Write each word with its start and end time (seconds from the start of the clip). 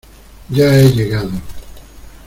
ya 0.49 0.73
he 0.79 0.91
llegado. 0.95 1.29